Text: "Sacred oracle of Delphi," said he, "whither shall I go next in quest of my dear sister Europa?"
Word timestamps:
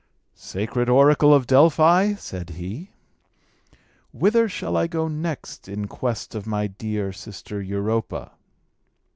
"Sacred 0.33 0.89
oracle 0.89 1.31
of 1.31 1.45
Delphi," 1.45 2.15
said 2.15 2.49
he, 2.49 2.89
"whither 4.11 4.49
shall 4.49 4.75
I 4.75 4.87
go 4.87 5.07
next 5.07 5.67
in 5.67 5.85
quest 5.87 6.33
of 6.33 6.47
my 6.47 6.65
dear 6.65 7.13
sister 7.13 7.61
Europa?" 7.61 8.31